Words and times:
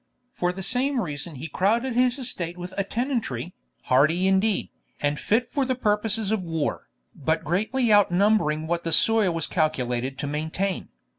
For 0.31 0.51
the 0.51 0.63
same 0.63 0.99
reason 0.99 1.35
he 1.35 1.47
crowded 1.47 1.93
his 1.93 2.17
estate 2.17 2.57
with 2.57 2.73
a 2.75 2.83
tenantry, 2.83 3.53
hardy 3.83 4.27
indeed, 4.27 4.69
and 4.99 5.19
fit 5.19 5.45
for 5.45 5.63
the 5.63 5.75
purposes 5.75 6.31
of 6.31 6.41
war, 6.41 6.89
but 7.13 7.43
greatly 7.43 7.93
outnumbering 7.93 8.65
what 8.65 8.83
the 8.83 8.93
soil 8.93 9.31
was 9.31 9.45
calculated 9.45 10.17
to 10.17 10.25
maintain. 10.25 10.89